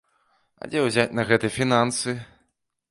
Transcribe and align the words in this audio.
А 0.61 0.69
дзе 0.71 0.79
ўзяць 0.85 1.15
на 1.21 1.27
гэта 1.31 1.55
фінансы? 1.59 2.19